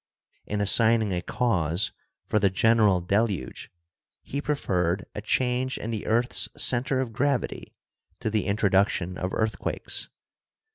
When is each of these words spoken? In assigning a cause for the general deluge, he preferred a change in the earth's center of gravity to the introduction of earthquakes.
In 0.47 0.61
assigning 0.61 1.11
a 1.13 1.21
cause 1.21 1.91
for 2.25 2.39
the 2.39 2.49
general 2.49 3.01
deluge, 3.01 3.69
he 4.23 4.41
preferred 4.41 5.05
a 5.13 5.21
change 5.21 5.77
in 5.77 5.91
the 5.91 6.07
earth's 6.07 6.49
center 6.57 6.99
of 6.99 7.13
gravity 7.13 7.75
to 8.19 8.31
the 8.31 8.47
introduction 8.47 9.15
of 9.15 9.31
earthquakes. 9.31 10.09